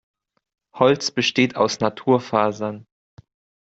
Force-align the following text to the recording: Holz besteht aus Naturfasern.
Holz 0.73 1.11
besteht 1.11 1.55
aus 1.55 1.79
Naturfasern. 1.79 2.87